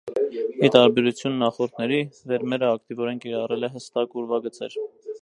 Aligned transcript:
Ի 0.67 0.71
տարբերություն 0.75 1.35
նախորդների՝ 1.43 2.01
Վերմեերը 2.33 2.73
ակտիվորեն 2.79 3.23
կիրառել 3.29 3.69
է 3.69 3.73
հստակ 3.79 4.21
ուրվագծեր։ 4.23 4.81